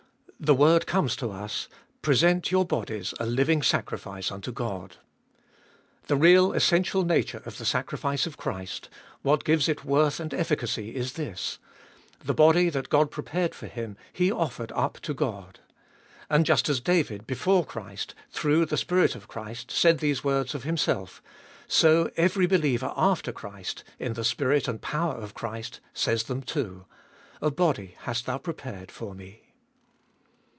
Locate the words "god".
4.51-4.97, 12.89-13.11, 15.13-15.59